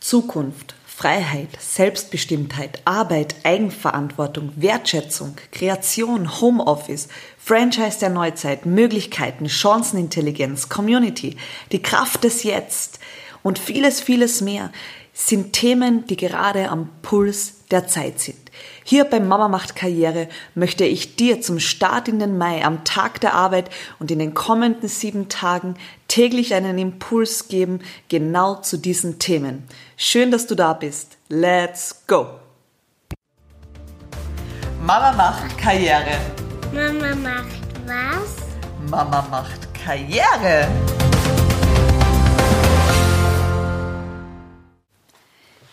Zukunft, 0.00 0.74
Freiheit, 0.86 1.50
Selbstbestimmtheit, 1.60 2.80
Arbeit, 2.86 3.34
Eigenverantwortung, 3.42 4.52
Wertschätzung, 4.56 5.36
Kreation, 5.52 6.40
Homeoffice, 6.40 7.08
Franchise 7.38 7.98
der 8.00 8.08
Neuzeit, 8.08 8.64
Möglichkeiten, 8.64 9.48
Chancenintelligenz, 9.48 10.70
Community, 10.70 11.36
die 11.70 11.82
Kraft 11.82 12.24
des 12.24 12.44
Jetzt 12.44 12.98
und 13.42 13.58
vieles, 13.58 14.00
vieles 14.00 14.40
mehr 14.40 14.72
sind 15.12 15.52
Themen, 15.52 16.06
die 16.06 16.16
gerade 16.16 16.70
am 16.70 16.88
Puls 17.02 17.55
der 17.70 17.86
Zeit 17.86 18.20
sind. 18.20 18.38
Hier 18.84 19.04
beim 19.04 19.26
Mama 19.26 19.48
macht 19.48 19.76
Karriere 19.76 20.28
möchte 20.54 20.84
ich 20.84 21.16
dir 21.16 21.40
zum 21.40 21.58
Start 21.58 22.08
in 22.08 22.18
den 22.18 22.38
Mai 22.38 22.64
am 22.64 22.84
Tag 22.84 23.20
der 23.20 23.34
Arbeit 23.34 23.70
und 23.98 24.10
in 24.10 24.18
den 24.18 24.34
kommenden 24.34 24.88
sieben 24.88 25.28
Tagen 25.28 25.74
täglich 26.08 26.54
einen 26.54 26.78
Impuls 26.78 27.48
geben, 27.48 27.80
genau 28.08 28.56
zu 28.56 28.76
diesen 28.76 29.18
Themen. 29.18 29.64
Schön, 29.96 30.30
dass 30.30 30.46
du 30.46 30.54
da 30.54 30.72
bist. 30.72 31.16
Let's 31.28 32.04
go! 32.06 32.26
Mama 34.80 35.12
macht 35.12 35.58
Karriere. 35.58 36.18
Mama 36.72 37.14
macht 37.16 37.46
was? 37.86 38.36
Mama 38.88 39.26
macht 39.30 39.74
Karriere. 39.74 40.68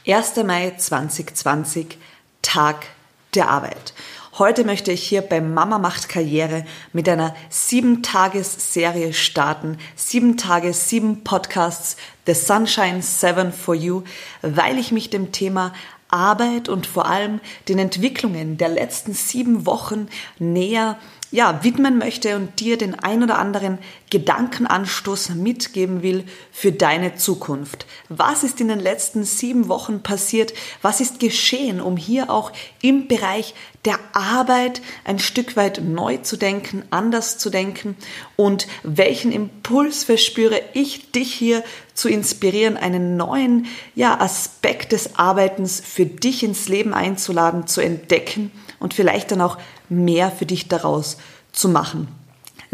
1. 0.05 0.35
Mai 0.43 0.73
2020, 0.75 1.97
Tag 2.41 2.87
der 3.35 3.47
Arbeit. 3.47 3.93
Heute 4.37 4.65
möchte 4.65 4.91
ich 4.91 5.01
hier 5.01 5.21
bei 5.21 5.39
Mama 5.39 5.79
macht 5.79 6.09
Karriere 6.09 6.65
mit 6.91 7.07
einer 7.07 7.33
sieben 7.49 8.03
Tages 8.03 8.73
Serie 8.73 9.13
starten. 9.13 9.77
Sieben 9.95 10.35
Tage, 10.35 10.73
sieben 10.73 11.23
Podcasts, 11.23 11.95
The 12.25 12.33
Sunshine 12.33 13.01
Seven 13.01 13.53
for 13.53 13.75
You, 13.75 14.03
weil 14.41 14.77
ich 14.77 14.91
mich 14.91 15.09
dem 15.09 15.31
Thema 15.31 15.73
Arbeit 16.13 16.69
und 16.69 16.85
vor 16.85 17.07
allem 17.07 17.41
den 17.67 17.79
Entwicklungen 17.79 18.57
der 18.57 18.69
letzten 18.69 19.13
sieben 19.13 19.65
Wochen 19.65 20.07
näher 20.39 20.97
ja, 21.31 21.63
widmen 21.63 21.97
möchte 21.97 22.35
und 22.35 22.59
dir 22.59 22.77
den 22.77 22.93
ein 22.93 23.23
oder 23.23 23.39
anderen 23.39 23.79
Gedankenanstoß 24.11 25.29
mitgeben 25.29 26.03
will 26.03 26.25
für 26.51 26.71
deine 26.71 27.15
Zukunft. 27.15 27.87
Was 28.07 28.43
ist 28.43 28.61
in 28.61 28.67
den 28.67 28.79
letzten 28.79 29.23
sieben 29.23 29.67
Wochen 29.67 30.03
passiert? 30.03 30.53
Was 30.83 31.01
ist 31.01 31.19
geschehen, 31.19 31.81
um 31.81 31.97
hier 31.97 32.29
auch 32.29 32.51
im 32.83 33.07
Bereich 33.07 33.55
der 33.85 33.99
Arbeit 34.13 34.81
ein 35.03 35.19
Stück 35.19 35.55
weit 35.55 35.81
neu 35.83 36.17
zu 36.17 36.37
denken, 36.37 36.83
anders 36.89 37.37
zu 37.37 37.49
denken? 37.49 37.95
Und 38.35 38.67
welchen 38.83 39.31
Impuls 39.31 40.03
verspüre 40.03 40.61
ich, 40.73 41.11
dich 41.11 41.33
hier 41.33 41.63
zu 41.93 42.09
inspirieren, 42.09 42.77
einen 42.77 43.17
neuen, 43.17 43.67
ja, 43.95 44.19
Aspekt 44.19 44.91
des 44.91 45.15
Arbeitens 45.17 45.81
für 45.85 46.05
dich 46.05 46.43
ins 46.43 46.67
Leben 46.69 46.93
einzuladen, 46.93 47.67
zu 47.67 47.81
entdecken 47.81 48.51
und 48.79 48.93
vielleicht 48.93 49.31
dann 49.31 49.41
auch 49.41 49.57
mehr 49.89 50.31
für 50.31 50.45
dich 50.45 50.67
daraus 50.67 51.17
zu 51.51 51.69
machen. 51.69 52.22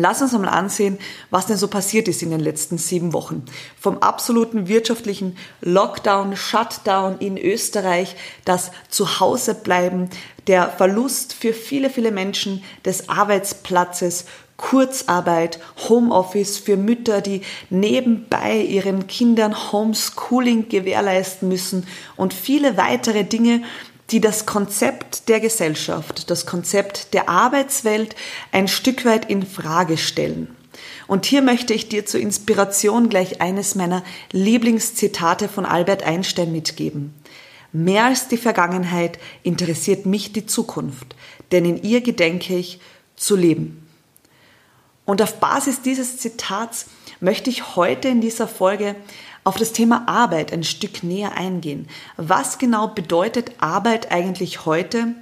Lass 0.02 0.22
uns 0.22 0.34
einmal 0.34 0.54
ansehen, 0.54 0.98
was 1.30 1.48
denn 1.48 1.58
so 1.58 1.68
passiert 1.68 2.08
ist 2.08 2.24
in 2.24 2.30
den 2.30 2.40
letzten 2.40 2.78
sieben 2.78 3.12
Wochen. 3.12 3.44
Vom 3.78 3.98
absoluten 3.98 4.70
wirtschaftlichen 4.70 5.36
Lockdown, 5.60 6.38
Shutdown 6.38 7.18
in 7.20 7.38
Österreich, 7.38 8.16
das 8.46 8.72
Zuhausebleiben, 8.88 10.10
der 10.48 10.70
Verlust 10.70 11.34
für 11.34 11.52
viele, 11.52 11.90
viele 11.90 12.12
Menschen 12.12 12.64
des 12.86 13.10
Arbeitsplatzes, 13.10 14.24
Kurzarbeit, 14.56 15.60
Homeoffice 15.90 16.58
für 16.58 16.78
Mütter, 16.78 17.20
die 17.20 17.42
nebenbei 17.70 18.56
ihren 18.56 19.06
Kindern 19.08 19.72
Homeschooling 19.74 20.70
gewährleisten 20.70 21.50
müssen 21.50 21.86
und 22.16 22.34
viele 22.34 22.78
weitere 22.78 23.26
Dinge, 23.26 23.64
die 24.12 24.22
das 24.22 24.46
Konzept 24.46 25.30
der 25.30 25.40
Gesellschaft, 25.40 26.30
das 26.30 26.46
Konzept 26.46 27.14
der 27.14 27.30
Arbeitswelt 27.30 28.16
ein 28.52 28.68
Stück 28.68 29.06
weit 29.06 29.30
in 29.30 29.46
Frage 29.46 29.98
stellen. 29.98 30.56
Und 31.08 31.26
hier 31.26 31.42
möchte 31.42 31.74
ich 31.74 31.90
dir 31.90 32.06
zur 32.06 32.20
Inspiration 32.20 33.10
gleich 33.10 33.42
eines 33.42 33.76
meiner 33.76 34.04
Lieblingszitate 34.32 35.48
von 35.48 35.66
Albert 35.66 36.04
Einstein 36.04 36.52
mitgeben. 36.52 37.14
Mehr 37.72 38.06
als 38.06 38.28
die 38.28 38.38
Vergangenheit 38.38 39.20
interessiert 39.44 40.06
mich 40.06 40.34
die 40.34 40.46
Zukunft, 40.46 41.16
denn 41.52 41.66
in 41.66 41.84
ihr 41.84 42.02
gedenke 42.02 42.56
ich 42.56 42.80
zu 43.16 43.36
leben. 43.36 43.88
Und 45.06 45.22
auf 45.22 45.40
Basis 45.40 45.82
dieses 45.82 46.18
Zitats 46.18 46.86
möchte 47.20 47.50
ich 47.50 47.76
heute 47.76 48.08
in 48.08 48.22
dieser 48.22 48.48
Folge 48.48 48.96
auf 49.44 49.58
das 49.58 49.74
Thema 49.74 50.08
Arbeit 50.08 50.54
ein 50.54 50.64
Stück 50.64 51.04
näher 51.04 51.34
eingehen. 51.36 51.88
Was 52.18 52.58
genau 52.58 52.88
bedeutet 52.88 53.52
Arbeit 53.60 54.12
eigentlich 54.12 54.66
heute? 54.66 55.16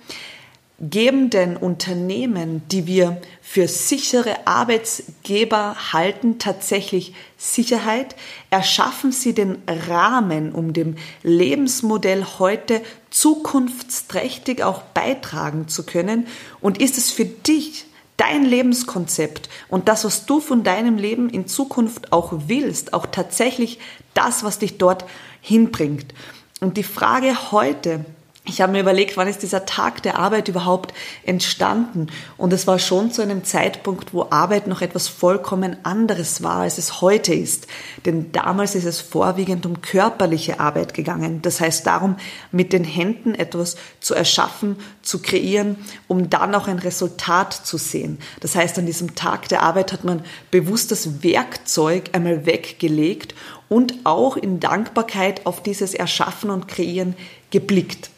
Geben 0.79 1.31
denn 1.31 1.57
Unternehmen, 1.57 2.61
die 2.69 2.85
wir 2.85 3.19
für 3.41 3.67
sichere 3.67 4.45
Arbeitsgeber 4.45 5.75
halten, 5.91 6.37
tatsächlich 6.37 7.15
Sicherheit? 7.35 8.15
Erschaffen 8.51 9.11
sie 9.11 9.33
den 9.33 9.57
Rahmen, 9.67 10.51
um 10.51 10.73
dem 10.73 10.97
Lebensmodell 11.23 12.23
heute 12.37 12.83
zukunftsträchtig 13.09 14.61
auch 14.61 14.83
beitragen 14.83 15.67
zu 15.67 15.83
können? 15.83 16.27
Und 16.61 16.79
ist 16.79 16.99
es 16.99 17.09
für 17.09 17.25
dich 17.25 17.86
dein 18.17 18.43
Lebenskonzept 18.43 19.47
und 19.69 19.87
das, 19.87 20.03
was 20.03 20.25
du 20.25 20.39
von 20.39 20.63
deinem 20.63 20.97
Leben 20.97 21.29
in 21.29 21.47
Zukunft 21.47 22.11
auch 22.11 22.33
willst, 22.47 22.93
auch 22.93 23.05
tatsächlich 23.05 23.79
das, 24.13 24.43
was 24.43 24.59
dich 24.59 24.77
dort 24.77 25.05
hinbringt. 25.41 26.13
Und 26.59 26.77
die 26.77 26.83
Frage 26.83 27.51
heute, 27.51 28.03
ich 28.47 28.61
habe 28.61 28.71
mir 28.71 28.79
überlegt, 28.79 29.17
wann 29.17 29.27
ist 29.27 29.43
dieser 29.43 29.65
Tag 29.65 30.01
der 30.03 30.17
Arbeit 30.17 30.47
überhaupt 30.47 30.93
entstanden? 31.23 32.07
Und 32.37 32.53
es 32.53 32.65
war 32.65 32.79
schon 32.79 33.11
zu 33.11 33.21
einem 33.21 33.43
Zeitpunkt, 33.43 34.13
wo 34.13 34.27
Arbeit 34.29 34.67
noch 34.67 34.81
etwas 34.81 35.09
vollkommen 35.09 35.75
anderes 35.83 36.41
war, 36.43 36.61
als 36.61 36.77
es 36.77 37.01
heute 37.01 37.33
ist. 37.33 37.67
Denn 38.05 38.31
damals 38.31 38.75
ist 38.75 38.85
es 38.85 39.01
vorwiegend 39.01 39.65
um 39.65 39.81
körperliche 39.81 40.61
Arbeit 40.61 40.93
gegangen. 40.93 41.41
Das 41.41 41.59
heißt 41.59 41.85
darum, 41.85 42.15
mit 42.51 42.71
den 42.71 42.85
Händen 42.85 43.35
etwas 43.35 43.75
zu 43.99 44.15
erschaffen, 44.15 44.77
zu 45.01 45.21
kreieren, 45.21 45.75
um 46.07 46.29
dann 46.29 46.55
auch 46.55 46.67
ein 46.67 46.79
Resultat 46.79 47.53
zu 47.53 47.77
sehen. 47.77 48.17
Das 48.39 48.55
heißt, 48.55 48.79
an 48.79 48.85
diesem 48.85 49.15
Tag 49.15 49.49
der 49.49 49.61
Arbeit 49.61 49.91
hat 49.91 50.05
man 50.05 50.23
bewusst 50.51 50.91
das 50.91 51.21
Werkzeug 51.21 52.11
einmal 52.13 52.45
weggelegt 52.45 53.35
und 53.67 53.93
auch 54.05 54.37
in 54.37 54.61
Dankbarkeit 54.61 55.45
auf 55.45 55.61
dieses 55.61 55.93
Erschaffen 55.93 56.49
und 56.49 56.69
Kreieren 56.69 57.15
geblickt. 57.51 58.09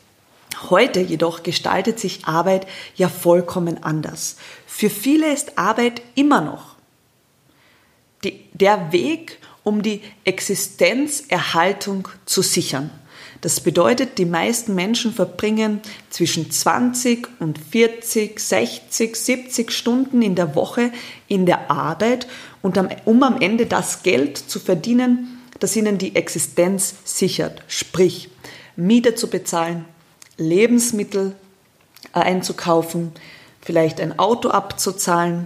Heute 0.70 1.00
jedoch 1.00 1.44
gestaltet 1.44 2.00
sich 2.00 2.26
Arbeit 2.26 2.68
ja 2.96 3.10
vollkommen 3.10 3.84
anders. 3.84 4.38
Für 4.68 4.90
viele 4.90 5.32
ist 5.32 5.58
Arbeit 5.58 6.02
immer 6.16 6.42
noch 6.42 6.76
die, 8.24 8.46
der 8.54 8.92
Weg, 8.92 9.40
um 9.64 9.82
die 9.82 10.02
Existenzerhaltung 10.24 12.08
zu 12.26 12.42
sichern. 12.42 12.90
Das 13.42 13.62
bedeutet, 13.62 14.18
die 14.18 14.26
meisten 14.26 14.76
Menschen 14.76 15.14
verbringen 15.14 15.80
zwischen 16.10 16.52
20 16.52 17.28
und 17.40 17.58
40, 17.58 18.38
60, 18.38 19.16
70 19.16 19.72
Stunden 19.72 20.22
in 20.22 20.36
der 20.36 20.56
Woche 20.56 20.92
in 21.28 21.46
der 21.46 21.72
Arbeit, 21.72 22.28
und 22.62 22.78
um 23.06 23.24
am 23.24 23.40
Ende 23.40 23.66
das 23.66 24.04
Geld 24.04 24.38
zu 24.38 24.60
verdienen, 24.60 25.40
das 25.60 25.78
ihnen 25.78 25.98
die 25.98 26.16
Existenz 26.16 26.96
sichert. 27.06 27.64
Sprich, 27.68 28.30
Miete 28.76 29.16
zu 29.16 29.30
bezahlen, 29.30 29.86
Lebensmittel 30.40 31.36
einzukaufen, 32.14 33.12
vielleicht 33.62 34.02
ein 34.02 34.18
Auto 34.18 34.50
abzuzahlen, 34.50 35.46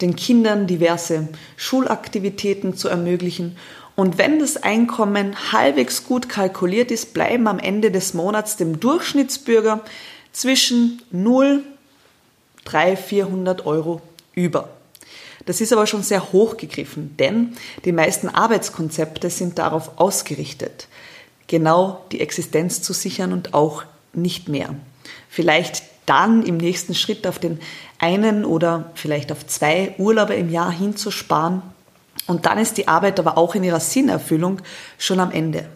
den 0.00 0.16
Kindern 0.16 0.66
diverse 0.66 1.28
Schulaktivitäten 1.56 2.76
zu 2.76 2.88
ermöglichen. 2.88 3.56
Und 3.96 4.18
wenn 4.18 4.40
das 4.40 4.56
Einkommen 4.56 5.52
halbwegs 5.52 6.04
gut 6.04 6.28
kalkuliert 6.28 6.90
ist, 6.90 7.14
bleiben 7.14 7.46
am 7.46 7.60
Ende 7.60 7.90
des 7.90 8.14
Monats 8.14 8.56
dem 8.56 8.80
Durchschnittsbürger 8.80 9.80
zwischen 10.32 11.00
0, 11.12 11.62
300, 12.64 12.98
400 12.98 13.66
Euro 13.66 14.00
über. 14.34 14.70
Das 15.46 15.60
ist 15.60 15.72
aber 15.72 15.86
schon 15.86 16.02
sehr 16.02 16.32
hoch 16.32 16.56
gegriffen, 16.56 17.16
denn 17.18 17.54
die 17.84 17.92
meisten 17.92 18.28
Arbeitskonzepte 18.28 19.28
sind 19.28 19.58
darauf 19.58 19.98
ausgerichtet, 19.98 20.88
genau 21.46 22.04
die 22.12 22.20
Existenz 22.20 22.80
zu 22.80 22.94
sichern 22.94 23.32
und 23.32 23.52
auch 23.52 23.84
nicht 24.16 24.48
mehr. 24.48 24.74
Vielleicht 25.28 25.82
dann 26.06 26.42
im 26.42 26.56
nächsten 26.56 26.94
Schritt 26.94 27.26
auf 27.26 27.38
den 27.38 27.58
einen 27.98 28.44
oder 28.44 28.90
vielleicht 28.94 29.32
auf 29.32 29.46
zwei 29.46 29.94
Urlaube 29.98 30.34
im 30.34 30.50
Jahr 30.50 30.70
hinzusparen. 30.70 31.62
Und 32.26 32.46
dann 32.46 32.58
ist 32.58 32.76
die 32.76 32.88
Arbeit 32.88 33.18
aber 33.18 33.38
auch 33.38 33.54
in 33.54 33.64
ihrer 33.64 33.80
Sinnerfüllung 33.80 34.60
schon 34.98 35.20
am 35.20 35.30
Ende. 35.30 35.68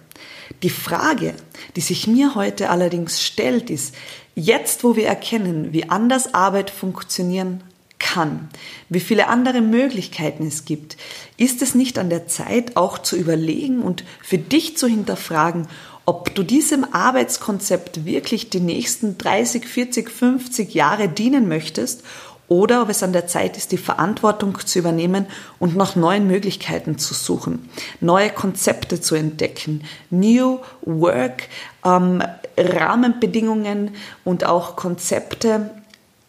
Die 0.62 0.70
Frage, 0.70 1.34
die 1.76 1.80
sich 1.80 2.06
mir 2.06 2.34
heute 2.34 2.70
allerdings 2.70 3.22
stellt, 3.22 3.70
ist, 3.70 3.94
jetzt 4.34 4.82
wo 4.82 4.96
wir 4.96 5.06
erkennen, 5.06 5.72
wie 5.72 5.88
anders 5.88 6.34
Arbeit 6.34 6.70
funktionieren 6.70 7.62
kann, 7.98 8.48
wie 8.88 9.00
viele 9.00 9.28
andere 9.28 9.60
Möglichkeiten 9.60 10.46
es 10.46 10.64
gibt, 10.64 10.96
ist 11.36 11.62
es 11.62 11.74
nicht 11.74 11.98
an 11.98 12.10
der 12.10 12.26
Zeit 12.26 12.76
auch 12.76 12.98
zu 12.98 13.16
überlegen 13.16 13.82
und 13.82 14.04
für 14.22 14.38
dich 14.38 14.76
zu 14.76 14.86
hinterfragen, 14.86 15.66
ob 16.08 16.34
du 16.34 16.42
diesem 16.42 16.86
Arbeitskonzept 16.94 18.06
wirklich 18.06 18.48
die 18.48 18.60
nächsten 18.60 19.18
30, 19.18 19.66
40, 19.66 20.08
50 20.08 20.72
Jahre 20.72 21.06
dienen 21.06 21.48
möchtest 21.48 22.02
oder 22.48 22.80
ob 22.80 22.88
es 22.88 23.02
an 23.02 23.12
der 23.12 23.26
Zeit 23.26 23.58
ist, 23.58 23.72
die 23.72 23.76
Verantwortung 23.76 24.58
zu 24.58 24.78
übernehmen 24.78 25.26
und 25.58 25.76
nach 25.76 25.96
neuen 25.96 26.26
Möglichkeiten 26.26 26.96
zu 26.96 27.12
suchen, 27.12 27.68
neue 28.00 28.30
Konzepte 28.30 29.02
zu 29.02 29.16
entdecken, 29.16 29.84
New 30.08 30.60
Work, 30.80 31.42
ähm, 31.84 32.22
Rahmenbedingungen 32.56 33.90
und 34.24 34.46
auch 34.46 34.76
Konzepte 34.76 35.68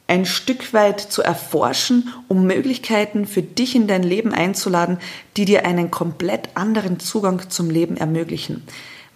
ein 0.07 0.25
Stück 0.25 0.73
weit 0.73 0.99
zu 0.99 1.21
erforschen, 1.21 2.13
um 2.27 2.45
Möglichkeiten 2.45 3.25
für 3.25 3.43
dich 3.43 3.75
in 3.77 3.87
dein 3.87 4.03
Leben 4.03 4.33
einzuladen, 4.33 4.97
die 5.37 5.45
dir 5.45 5.65
einen 5.65 5.89
komplett 5.89 6.49
anderen 6.55 6.99
Zugang 6.99 7.49
zum 7.49 7.69
Leben 7.69 7.95
ermöglichen. 7.95 8.65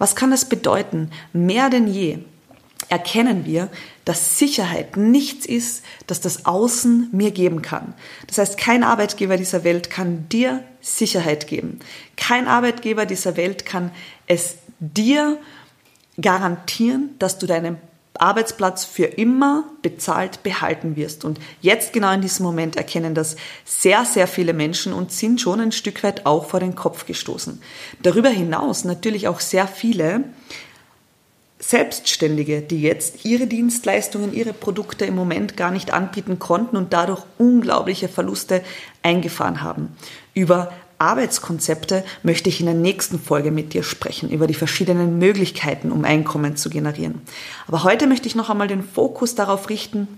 Was 0.04 0.14
kann 0.14 0.30
das 0.30 0.44
bedeuten? 0.44 1.10
Mehr 1.32 1.70
denn 1.70 1.86
je 1.86 2.18
erkennen 2.90 3.46
wir, 3.46 3.70
dass 4.04 4.38
Sicherheit 4.38 4.98
nichts 4.98 5.46
ist, 5.46 5.82
das 6.06 6.20
das 6.20 6.44
Außen 6.44 7.08
mir 7.12 7.30
geben 7.30 7.62
kann. 7.62 7.94
Das 8.26 8.36
heißt, 8.36 8.58
kein 8.58 8.82
Arbeitgeber 8.84 9.38
dieser 9.38 9.64
Welt 9.64 9.88
kann 9.88 10.28
dir 10.28 10.62
Sicherheit 10.82 11.46
geben. 11.46 11.78
Kein 12.18 12.48
Arbeitgeber 12.48 13.06
dieser 13.06 13.38
Welt 13.38 13.64
kann 13.64 13.92
es 14.26 14.56
dir 14.78 15.38
garantieren, 16.20 17.14
dass 17.18 17.38
du 17.38 17.46
deinen 17.46 17.78
Arbeitsplatz 18.18 18.84
für 18.84 19.06
immer 19.06 19.64
bezahlt 19.82 20.42
behalten 20.42 20.96
wirst. 20.96 21.24
Und 21.24 21.40
jetzt 21.60 21.92
genau 21.92 22.12
in 22.12 22.20
diesem 22.20 22.46
Moment 22.46 22.76
erkennen 22.76 23.14
das 23.14 23.36
sehr, 23.64 24.04
sehr 24.04 24.28
viele 24.28 24.52
Menschen 24.52 24.92
und 24.92 25.12
sind 25.12 25.40
schon 25.40 25.60
ein 25.60 25.72
Stück 25.72 26.02
weit 26.04 26.24
auch 26.24 26.46
vor 26.46 26.60
den 26.60 26.76
Kopf 26.76 27.06
gestoßen. 27.06 27.60
Darüber 28.02 28.28
hinaus 28.28 28.84
natürlich 28.84 29.26
auch 29.26 29.40
sehr 29.40 29.66
viele 29.66 30.24
Selbstständige, 31.58 32.60
die 32.60 32.82
jetzt 32.82 33.24
ihre 33.24 33.46
Dienstleistungen, 33.46 34.34
ihre 34.34 34.52
Produkte 34.52 35.06
im 35.06 35.14
Moment 35.14 35.56
gar 35.56 35.70
nicht 35.70 35.92
anbieten 35.92 36.38
konnten 36.38 36.76
und 36.76 36.92
dadurch 36.92 37.22
unglaubliche 37.38 38.08
Verluste 38.08 38.62
eingefahren 39.02 39.62
haben. 39.62 39.96
Über 40.34 40.72
Arbeitskonzepte 40.98 42.04
möchte 42.22 42.48
ich 42.48 42.60
in 42.60 42.66
der 42.66 42.74
nächsten 42.74 43.18
Folge 43.18 43.50
mit 43.50 43.74
dir 43.74 43.82
sprechen, 43.82 44.30
über 44.30 44.46
die 44.46 44.54
verschiedenen 44.54 45.18
Möglichkeiten, 45.18 45.92
um 45.92 46.04
Einkommen 46.04 46.56
zu 46.56 46.70
generieren. 46.70 47.22
Aber 47.66 47.84
heute 47.84 48.06
möchte 48.06 48.26
ich 48.28 48.34
noch 48.34 48.50
einmal 48.50 48.68
den 48.68 48.84
Fokus 48.84 49.34
darauf 49.34 49.68
richten, 49.68 50.08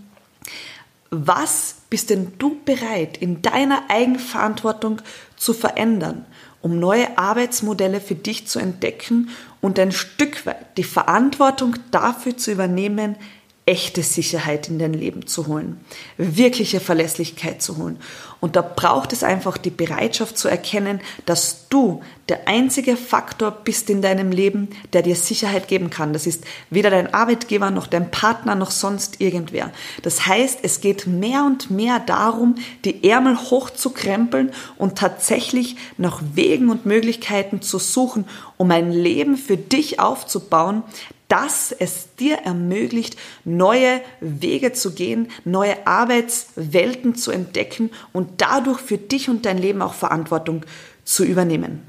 was 1.10 1.76
bist 1.88 2.10
denn 2.10 2.32
du 2.38 2.56
bereit 2.64 3.16
in 3.16 3.42
deiner 3.42 3.84
Eigenverantwortung 3.88 5.00
zu 5.36 5.54
verändern, 5.54 6.24
um 6.62 6.78
neue 6.78 7.16
Arbeitsmodelle 7.16 8.00
für 8.00 8.16
dich 8.16 8.46
zu 8.46 8.58
entdecken 8.58 9.30
und 9.60 9.78
ein 9.78 9.92
Stück 9.92 10.46
weit 10.46 10.76
die 10.76 10.84
Verantwortung 10.84 11.76
dafür 11.90 12.36
zu 12.36 12.52
übernehmen, 12.52 13.16
echte 13.66 14.04
Sicherheit 14.04 14.68
in 14.68 14.78
dein 14.78 14.94
Leben 14.94 15.26
zu 15.26 15.48
holen, 15.48 15.80
wirkliche 16.16 16.78
Verlässlichkeit 16.78 17.60
zu 17.60 17.76
holen. 17.78 17.98
Und 18.38 18.54
da 18.54 18.62
braucht 18.62 19.12
es 19.12 19.24
einfach 19.24 19.58
die 19.58 19.70
Bereitschaft 19.70 20.38
zu 20.38 20.46
erkennen, 20.46 21.00
dass 21.24 21.68
du 21.68 22.00
der 22.28 22.46
einzige 22.46 22.96
Faktor 22.96 23.50
bist 23.50 23.90
in 23.90 24.02
deinem 24.02 24.30
Leben, 24.30 24.68
der 24.92 25.02
dir 25.02 25.16
Sicherheit 25.16 25.66
geben 25.66 25.90
kann. 25.90 26.12
Das 26.12 26.28
ist 26.28 26.44
weder 26.70 26.90
dein 26.90 27.12
Arbeitgeber 27.12 27.72
noch 27.72 27.88
dein 27.88 28.12
Partner 28.12 28.54
noch 28.54 28.70
sonst 28.70 29.20
irgendwer. 29.20 29.72
Das 30.02 30.26
heißt, 30.26 30.60
es 30.62 30.80
geht 30.80 31.08
mehr 31.08 31.44
und 31.44 31.68
mehr 31.68 31.98
darum, 31.98 32.56
die 32.84 33.08
Ärmel 33.08 33.36
hochzukrempeln 33.36 34.52
und 34.76 34.96
tatsächlich 34.96 35.74
nach 35.96 36.22
Wegen 36.34 36.68
und 36.68 36.86
Möglichkeiten 36.86 37.62
zu 37.62 37.80
suchen, 37.80 38.26
um 38.58 38.70
ein 38.70 38.92
Leben 38.92 39.36
für 39.36 39.56
dich 39.56 39.98
aufzubauen, 39.98 40.84
dass 41.28 41.72
es 41.72 42.14
dir 42.16 42.36
ermöglicht, 42.38 43.16
neue 43.44 44.00
Wege 44.20 44.72
zu 44.72 44.92
gehen, 44.92 45.28
neue 45.44 45.86
Arbeitswelten 45.86 47.14
zu 47.14 47.30
entdecken 47.30 47.90
und 48.12 48.40
dadurch 48.40 48.80
für 48.80 48.98
dich 48.98 49.28
und 49.28 49.44
dein 49.44 49.58
Leben 49.58 49.82
auch 49.82 49.94
Verantwortung 49.94 50.64
zu 51.04 51.24
übernehmen. 51.24 51.82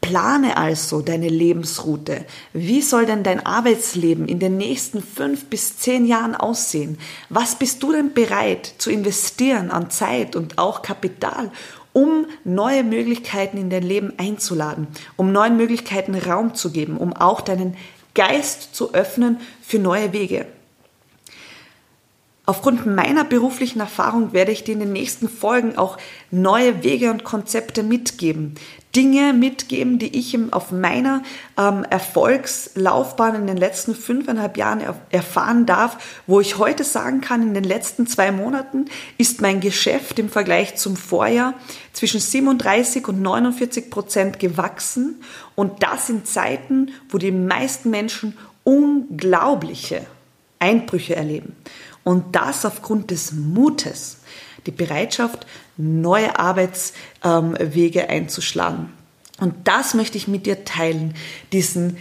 Plane 0.00 0.56
also 0.56 1.02
deine 1.02 1.28
Lebensroute. 1.28 2.24
Wie 2.52 2.80
soll 2.80 3.06
denn 3.06 3.22
dein 3.22 3.44
Arbeitsleben 3.44 4.26
in 4.26 4.38
den 4.38 4.56
nächsten 4.56 5.02
fünf 5.02 5.44
bis 5.46 5.78
zehn 5.78 6.06
Jahren 6.06 6.34
aussehen? 6.34 6.98
Was 7.28 7.56
bist 7.56 7.82
du 7.82 7.92
denn 7.92 8.14
bereit 8.14 8.74
zu 8.78 8.90
investieren 8.90 9.70
an 9.70 9.90
Zeit 9.90 10.36
und 10.36 10.58
auch 10.58 10.82
Kapital, 10.82 11.52
um 11.92 12.26
neue 12.44 12.82
Möglichkeiten 12.82 13.58
in 13.58 13.68
dein 13.68 13.82
Leben 13.82 14.12
einzuladen, 14.16 14.86
um 15.16 15.32
neuen 15.32 15.56
Möglichkeiten 15.56 16.14
Raum 16.14 16.54
zu 16.54 16.70
geben, 16.70 16.96
um 16.96 17.12
auch 17.12 17.40
deinen 17.40 17.76
Geist 18.20 18.74
zu 18.74 18.92
öffnen 18.92 19.40
für 19.62 19.78
neue 19.78 20.12
Wege. 20.12 20.44
Aufgrund 22.50 22.84
meiner 22.84 23.22
beruflichen 23.22 23.78
Erfahrung 23.78 24.32
werde 24.32 24.50
ich 24.50 24.64
dir 24.64 24.72
in 24.72 24.80
den 24.80 24.92
nächsten 24.92 25.28
Folgen 25.28 25.78
auch 25.78 25.98
neue 26.32 26.82
Wege 26.82 27.12
und 27.12 27.22
Konzepte 27.22 27.84
mitgeben. 27.84 28.56
Dinge 28.96 29.32
mitgeben, 29.32 30.00
die 30.00 30.18
ich 30.18 30.36
auf 30.50 30.72
meiner 30.72 31.22
ähm, 31.56 31.84
Erfolgslaufbahn 31.88 33.36
in 33.36 33.46
den 33.46 33.56
letzten 33.56 33.94
fünfeinhalb 33.94 34.56
Jahren 34.56 34.80
er 34.80 34.96
erfahren 35.10 35.64
darf, 35.64 36.22
wo 36.26 36.40
ich 36.40 36.58
heute 36.58 36.82
sagen 36.82 37.20
kann, 37.20 37.40
in 37.42 37.54
den 37.54 37.62
letzten 37.62 38.08
zwei 38.08 38.32
Monaten 38.32 38.86
ist 39.16 39.40
mein 39.40 39.60
Geschäft 39.60 40.18
im 40.18 40.28
Vergleich 40.28 40.74
zum 40.74 40.96
Vorjahr 40.96 41.54
zwischen 41.92 42.18
37 42.18 43.06
und 43.06 43.22
49 43.22 43.90
Prozent 43.90 44.40
gewachsen 44.40 45.22
und 45.54 45.84
das 45.84 46.10
in 46.10 46.24
Zeiten, 46.24 46.90
wo 47.10 47.18
die 47.18 47.30
meisten 47.30 47.90
Menschen 47.90 48.36
unglaubliche 48.64 50.04
Einbrüche 50.58 51.14
erleben. 51.14 51.54
Und 52.04 52.34
das 52.36 52.64
aufgrund 52.64 53.10
des 53.10 53.32
Mutes, 53.32 54.18
die 54.66 54.70
Bereitschaft, 54.70 55.46
neue 55.76 56.38
Arbeitswege 56.38 58.08
einzuschlagen. 58.08 58.92
Und 59.38 59.54
das 59.64 59.94
möchte 59.94 60.18
ich 60.18 60.28
mit 60.28 60.46
dir 60.46 60.64
teilen, 60.64 61.14
diesen 61.52 61.96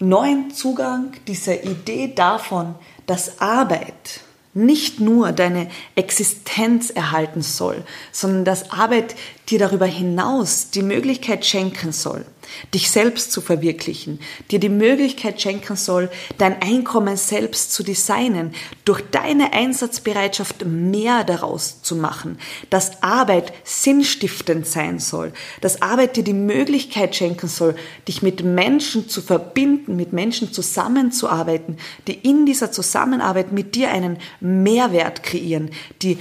neuen 0.00 0.50
Zugang, 0.52 1.12
diese 1.26 1.54
Idee 1.54 2.12
davon, 2.14 2.74
dass 3.06 3.40
Arbeit 3.40 4.20
nicht 4.54 4.98
nur 4.98 5.32
deine 5.32 5.68
Existenz 5.94 6.90
erhalten 6.90 7.42
soll, 7.42 7.84
sondern 8.12 8.44
dass 8.44 8.70
Arbeit 8.70 9.14
dir 9.48 9.58
darüber 9.58 9.86
hinaus 9.86 10.70
die 10.70 10.82
Möglichkeit 10.82 11.46
schenken 11.46 11.92
soll, 11.92 12.26
dich 12.74 12.90
selbst 12.90 13.32
zu 13.32 13.40
verwirklichen, 13.40 14.20
dir 14.50 14.58
die 14.58 14.68
Möglichkeit 14.68 15.40
schenken 15.40 15.76
soll, 15.76 16.10
dein 16.36 16.60
Einkommen 16.60 17.16
selbst 17.16 17.72
zu 17.72 17.82
designen, 17.82 18.52
durch 18.84 19.02
deine 19.10 19.52
Einsatzbereitschaft 19.54 20.66
mehr 20.66 21.24
daraus 21.24 21.82
zu 21.82 21.96
machen, 21.96 22.38
dass 22.68 23.02
Arbeit 23.02 23.52
sinnstiftend 23.64 24.66
sein 24.66 24.98
soll, 24.98 25.32
dass 25.62 25.80
Arbeit 25.80 26.16
dir 26.16 26.24
die 26.24 26.34
Möglichkeit 26.34 27.16
schenken 27.16 27.48
soll, 27.48 27.74
dich 28.06 28.22
mit 28.22 28.44
Menschen 28.44 29.08
zu 29.08 29.22
verbinden, 29.22 29.96
mit 29.96 30.12
Menschen 30.12 30.52
zusammenzuarbeiten, 30.52 31.78
die 32.06 32.14
in 32.14 32.44
dieser 32.44 32.70
Zusammenarbeit 32.70 33.52
mit 33.52 33.74
dir 33.74 33.90
einen 33.90 34.18
Mehrwert 34.40 35.22
kreieren, 35.22 35.70
die 36.02 36.18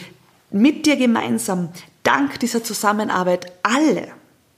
mit 0.50 0.86
dir 0.86 0.96
gemeinsam 0.96 1.70
dank 2.08 2.40
dieser 2.40 2.64
Zusammenarbeit 2.64 3.52
alle 3.64 4.08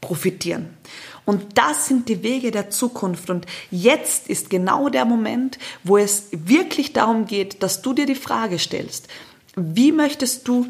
profitieren. 0.02 0.78
Und 1.26 1.58
das 1.58 1.88
sind 1.88 2.08
die 2.08 2.24
Wege 2.24 2.52
der 2.52 2.70
Zukunft. 2.70 3.30
Und 3.30 3.46
jetzt 3.72 4.30
ist 4.30 4.50
genau 4.50 4.90
der 4.90 5.06
Moment, 5.06 5.60
wo 5.84 5.98
es 5.98 6.28
wirklich 6.32 6.94
darum 6.94 7.26
geht, 7.26 7.62
dass 7.64 7.82
du 7.82 7.94
dir 7.94 8.06
die 8.06 8.16
Frage 8.16 8.60
stellst, 8.60 9.08
wie 9.56 9.92
möchtest 9.92 10.48
du 10.48 10.68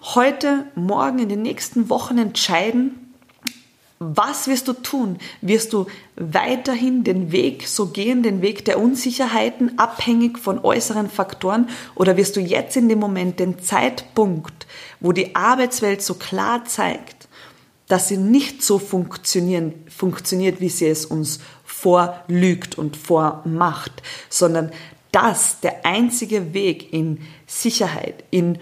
heute, 0.00 0.66
morgen, 0.74 1.18
in 1.18 1.28
den 1.28 1.42
nächsten 1.42 1.88
Wochen 1.88 2.18
entscheiden, 2.18 3.11
was 4.02 4.48
wirst 4.48 4.68
du 4.68 4.72
tun? 4.72 5.18
Wirst 5.40 5.72
du 5.72 5.86
weiterhin 6.16 7.04
den 7.04 7.30
Weg 7.32 7.68
so 7.68 7.86
gehen, 7.86 8.22
den 8.22 8.42
Weg 8.42 8.64
der 8.64 8.80
Unsicherheiten, 8.80 9.78
abhängig 9.78 10.38
von 10.38 10.58
äußeren 10.58 11.08
Faktoren? 11.08 11.68
Oder 11.94 12.16
wirst 12.16 12.36
du 12.36 12.40
jetzt 12.40 12.76
in 12.76 12.88
dem 12.88 12.98
Moment 12.98 13.38
den 13.38 13.60
Zeitpunkt, 13.60 14.66
wo 15.00 15.12
die 15.12 15.36
Arbeitswelt 15.36 16.02
so 16.02 16.14
klar 16.14 16.64
zeigt, 16.64 17.28
dass 17.88 18.08
sie 18.08 18.16
nicht 18.16 18.62
so 18.62 18.78
funktionieren, 18.78 19.74
funktioniert, 19.88 20.60
wie 20.60 20.68
sie 20.68 20.88
es 20.88 21.06
uns 21.06 21.40
vorlügt 21.64 22.78
und 22.78 22.96
vormacht, 22.96 24.02
sondern 24.28 24.72
dass 25.12 25.60
der 25.60 25.84
einzige 25.84 26.54
Weg 26.54 26.92
in 26.92 27.20
Sicherheit, 27.46 28.24
in 28.30 28.58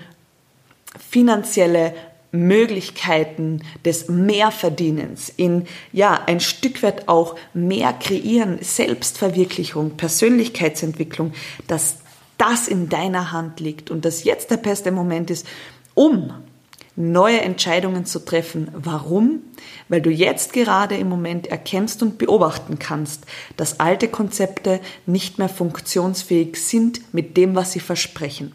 finanzielle 0.99 1.95
Möglichkeiten 2.33 3.63
des 3.85 4.09
Mehrverdienens, 4.09 5.33
in 5.37 5.67
ja 5.93 6.21
ein 6.27 6.41
Stück 6.41 6.83
weit 6.83 7.09
auch 7.09 7.37
mehr 7.55 7.93
kreieren, 7.93 8.59
Selbstverwirklichung, 8.61 9.97
Persönlichkeitsentwicklung, 9.97 11.33
dass 11.67 11.97
das 12.39 12.69
in 12.69 12.89
deiner 12.89 13.33
Hand 13.33 13.61
liegt 13.61 13.91
und 13.91 14.05
dass 14.05 14.25
jetzt 14.25 14.51
der 14.51 14.57
beste 14.57 14.93
Moment 14.93 15.31
ist, 15.31 15.47
um 15.95 16.33
neue 16.97 17.41
Entscheidungen 17.41 18.05
zu 18.05 18.25
treffen. 18.25 18.69
Warum? 18.75 19.41
Weil 19.89 20.03
du 20.03 20.11
jetzt 20.11 20.53
gerade 20.53 20.97
im 20.97 21.09
Moment 21.09 21.47
erkennst 21.47 22.03
und 22.03 22.19
beobachten 22.19 22.79
kannst, 22.79 23.25
dass 23.57 23.81
alte 23.81 24.09
Konzepte 24.09 24.81
nicht 25.07 25.39
mehr 25.39 25.49
funktionsfähig 25.49 26.57
sind 26.57 27.13
mit 27.13 27.37
dem, 27.37 27.55
was 27.55 27.73
sie 27.73 27.81
versprechen. 27.81 28.55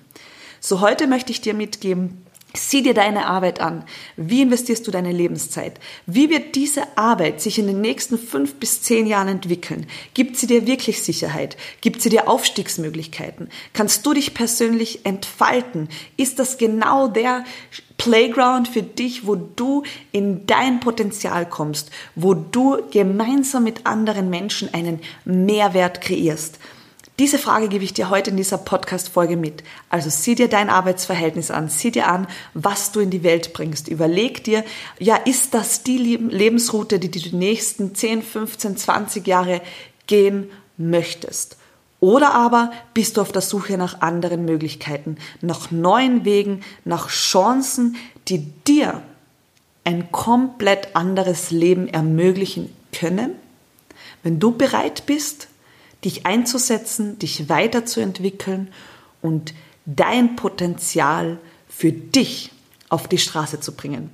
So 0.59 0.81
heute 0.81 1.07
möchte 1.07 1.31
ich 1.31 1.41
dir 1.41 1.53
mitgeben, 1.53 2.24
Sieh 2.55 2.81
dir 2.81 2.93
deine 2.93 3.27
Arbeit 3.27 3.59
an. 3.59 3.83
Wie 4.15 4.41
investierst 4.41 4.87
du 4.87 4.91
deine 4.91 5.11
Lebenszeit? 5.11 5.79
Wie 6.05 6.29
wird 6.29 6.55
diese 6.55 6.97
Arbeit 6.97 7.41
sich 7.41 7.59
in 7.59 7.67
den 7.67 7.81
nächsten 7.81 8.17
fünf 8.17 8.55
bis 8.55 8.81
zehn 8.81 9.07
Jahren 9.07 9.27
entwickeln? 9.27 9.87
Gibt 10.13 10.37
sie 10.37 10.47
dir 10.47 10.65
wirklich 10.65 11.03
Sicherheit? 11.03 11.57
Gibt 11.81 12.01
sie 12.01 12.09
dir 12.09 12.29
Aufstiegsmöglichkeiten? 12.29 13.49
Kannst 13.73 14.05
du 14.05 14.13
dich 14.13 14.33
persönlich 14.33 15.05
entfalten? 15.05 15.89
Ist 16.17 16.39
das 16.39 16.57
genau 16.57 17.07
der 17.07 17.43
Playground 17.97 18.67
für 18.67 18.83
dich, 18.83 19.27
wo 19.27 19.35
du 19.35 19.83
in 20.11 20.45
dein 20.47 20.79
Potenzial 20.79 21.47
kommst, 21.47 21.91
wo 22.15 22.33
du 22.33 22.77
gemeinsam 22.91 23.63
mit 23.63 23.85
anderen 23.85 24.29
Menschen 24.29 24.73
einen 24.73 25.01
Mehrwert 25.25 26.01
kreierst? 26.01 26.59
Diese 27.17 27.39
Frage 27.39 27.69
gebe 27.69 27.85
ich 27.85 27.93
dir 27.93 28.09
heute 28.09 28.31
in 28.31 28.35
dieser 28.35 28.57
Podcast-Folge 28.57 29.37
mit. 29.37 29.63
Also 29.87 30.09
sieh 30.09 30.35
dir 30.35 30.49
dein 30.49 30.69
Arbeitsverhältnis 30.69 31.49
an, 31.49 31.69
sieh 31.69 31.91
dir 31.91 32.07
an, 32.07 32.27
was 32.53 32.91
du 32.91 32.99
in 32.99 33.09
die 33.09 33.23
Welt 33.23 33.53
bringst. 33.53 33.87
Überleg 33.87 34.43
dir, 34.43 34.65
ja, 34.99 35.15
ist 35.15 35.53
das 35.53 35.83
die 35.83 35.97
Lebensroute, 35.97 36.99
die 36.99 37.09
du 37.09 37.19
die 37.19 37.35
nächsten 37.35 37.95
10, 37.95 38.21
15, 38.21 38.75
20 38.75 39.27
Jahre 39.27 39.61
gehen 40.07 40.49
möchtest? 40.75 41.55
Oder 42.01 42.35
aber 42.35 42.71
bist 42.93 43.15
du 43.15 43.21
auf 43.21 43.31
der 43.31 43.41
Suche 43.41 43.77
nach 43.77 44.01
anderen 44.01 44.43
Möglichkeiten, 44.43 45.15
nach 45.39 45.71
neuen 45.71 46.25
Wegen, 46.25 46.63
nach 46.83 47.07
Chancen, 47.07 47.95
die 48.27 48.39
dir 48.67 49.01
ein 49.85 50.11
komplett 50.11 50.97
anderes 50.97 51.49
Leben 51.49 51.87
ermöglichen 51.87 52.75
können? 52.91 53.35
Wenn 54.21 54.41
du 54.41 54.51
bereit 54.51 55.05
bist, 55.05 55.47
dich 56.05 56.25
einzusetzen, 56.25 57.19
dich 57.19 57.49
weiterzuentwickeln 57.49 58.71
und 59.21 59.53
dein 59.85 60.35
Potenzial 60.35 61.39
für 61.67 61.91
dich 61.91 62.51
auf 62.89 63.07
die 63.07 63.17
Straße 63.17 63.59
zu 63.59 63.73
bringen. 63.75 64.11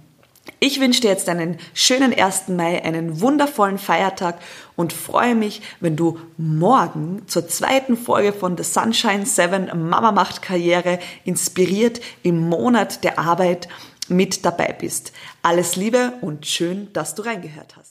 Ich 0.60 0.79
wünsche 0.79 1.01
dir 1.01 1.10
jetzt 1.10 1.29
einen 1.29 1.57
schönen 1.74 2.13
1. 2.13 2.50
Mai, 2.50 2.83
einen 2.83 3.21
wundervollen 3.21 3.77
Feiertag 3.77 4.39
und 4.75 4.93
freue 4.93 5.36
mich, 5.36 5.62
wenn 5.79 5.95
du 5.95 6.19
morgen 6.38 7.24
zur 7.27 7.48
zweiten 7.48 7.98
Folge 7.98 8.33
von 8.33 8.57
The 8.57 8.63
Sunshine 8.63 9.25
7 9.25 9.71
Mama 9.89 10.12
macht 10.12 10.41
Karriere 10.41 11.00
inspiriert 11.25 12.01
im 12.24 12.48
Monat 12.48 13.03
der 13.03 13.19
Arbeit 13.19 13.69
mit 14.07 14.45
dabei 14.45 14.75
bist. 14.77 15.13
Alles 15.41 15.75
Liebe 15.75 16.13
und 16.21 16.45
schön, 16.45 16.91
dass 16.93 17.15
du 17.15 17.24
reingehört 17.24 17.75
hast. 17.77 17.90